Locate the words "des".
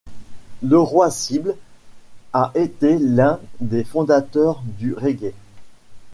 3.59-3.83